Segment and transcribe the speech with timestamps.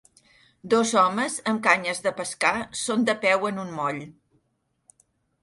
[0.73, 2.55] Dos homes amb canyes de pescar
[2.85, 4.03] són de peu en un moll